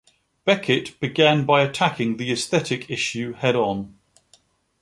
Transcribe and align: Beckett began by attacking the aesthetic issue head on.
Beckett 0.45 0.99
began 0.99 1.45
by 1.45 1.61
attacking 1.61 2.17
the 2.17 2.31
aesthetic 2.31 2.89
issue 2.89 3.33
head 3.33 3.55
on. 3.55 3.99